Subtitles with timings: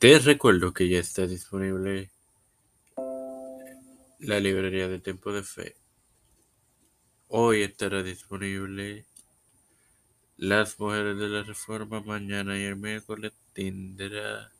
[0.00, 2.10] Te recuerdo que ya está disponible
[4.18, 5.76] la librería de Tiempo de Fe.
[7.28, 9.04] Hoy estará disponible
[10.38, 12.00] Las Mujeres de la Reforma.
[12.00, 14.50] Mañana y el miércoles tendrá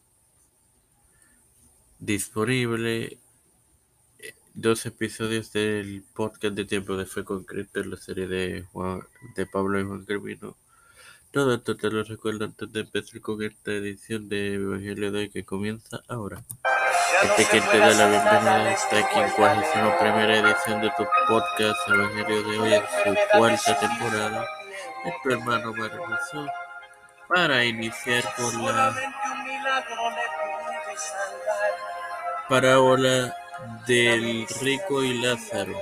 [1.99, 3.17] disponible
[4.53, 9.01] dos episodios del podcast de Tiempo de Fe con Cristo en la serie de, Juan,
[9.37, 10.55] de Pablo y Juan Carvino.
[11.33, 15.31] Todo esto te lo recuerdo antes de empezar con esta edición de Evangelio de hoy
[15.31, 16.43] que comienza ahora.
[17.23, 22.43] Este que te da la bienvenida a esta quincuagésima primera edición de tu podcast Evangelio
[22.43, 24.45] de hoy en su cuarta temporada.
[25.05, 26.47] Es tu hermano maravilloso
[27.29, 28.93] para iniciar con la
[32.49, 33.37] parábola
[33.87, 35.81] del rico y Lázaro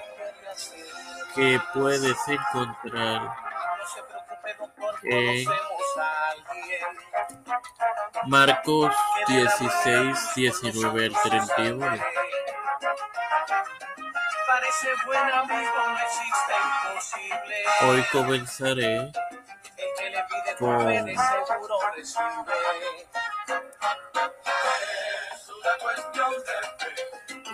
[1.35, 3.49] que puedes encontrar
[5.03, 5.47] en
[8.27, 8.93] Marcos
[9.29, 11.87] 16, 19 al 31.
[17.83, 19.13] Hoy comenzaré
[20.59, 20.89] con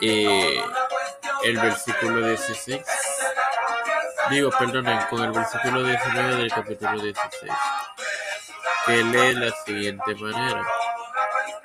[0.02, 0.62] eh,
[1.44, 2.82] el versículo 16.
[4.30, 7.52] Digo, perdonen, con el versículo 19 del capítulo 16,
[8.86, 10.66] que lee la siguiente manera.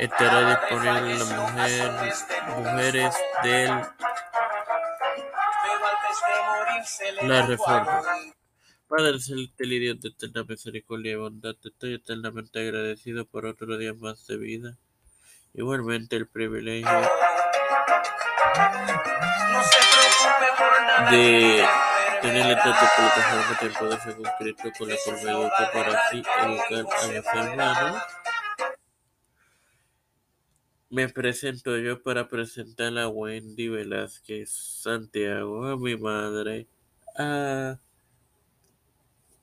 [0.00, 1.92] estará disponible la mujer,
[2.58, 3.14] mujeres
[3.44, 3.70] del
[7.28, 8.02] la reforma.
[8.88, 13.78] Padre celestial y Dios de eterna misericordia y bondad, te estoy eternamente agradecido por otro
[13.78, 14.78] día más de vida.
[15.54, 16.90] Igualmente el privilegio
[21.12, 21.89] de
[22.20, 24.94] tener plataforma tiempo de fe con Cristo con la
[25.24, 28.02] me educo para así educar a mis hermanos.
[30.90, 36.66] Me presento yo para presentar a Wendy Velázquez Santiago, a mi madre,
[37.16, 37.78] a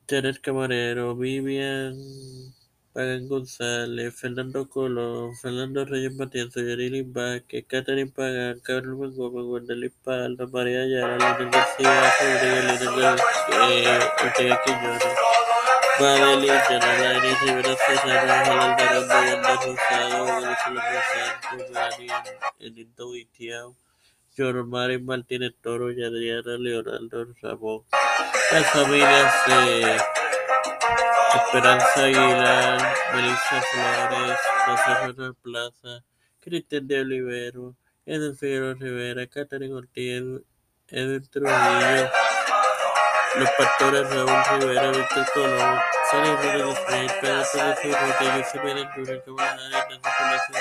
[0.10, 1.96] Janet Camarero, Vivian
[2.98, 10.48] Pagan González, Fernando Colón, Fernando Reyes Matienzo, Yarili Vázquez, Catherine Pagan, Carlos Gómez, Wendelin Palma,
[10.52, 12.12] María Ayala, Lina García,
[12.66, 13.22] Rodríguez,
[13.70, 15.04] eh, Ortega Quiñones,
[16.00, 22.08] Madeline, Yanalaini, Rivera Serrano, Ángel Alvarado, Yanda Rosado, Venezuela Santos, Dani,
[22.58, 23.76] Enito Itiao,
[24.36, 27.84] Yormari Martínez Toro y Adriana Leonardo Ramón.
[28.52, 30.02] Las familias de
[31.36, 36.04] Esperanza Aguilar, Melissa Flores, José Manuel Plaza,
[36.40, 37.76] Cristian de Olivero,
[38.06, 40.24] Edwin Figueroa Rivera, Catherine Ortiz,
[40.88, 42.10] Edwin Trujillo,
[43.38, 45.80] los pastores Raúl Rivera, Víctor Colón,
[46.10, 50.56] Sani Rodríguez Pedro Pérez Urrutia, José Pérez Junior, Camarada, Ignacio Palacio,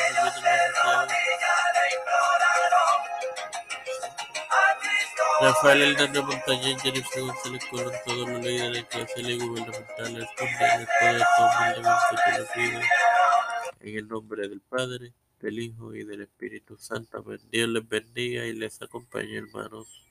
[5.41, 12.53] Rafael Hernández Montañez, Jennifer González Colón, todos los líderes eclesiales y gubernamentales, condenen todo esto
[12.55, 12.81] pido.
[13.81, 17.23] En el nombre del Padre, del Hijo y del Espíritu Santo.
[17.51, 20.07] Dios les bendiga y les acompañe, hermanos.